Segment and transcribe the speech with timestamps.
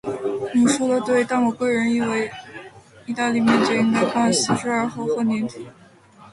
[0.55, 2.27] 你说得对，但我个人认为，
[3.05, 5.59] 意大利面就应该拌四十二号混凝土。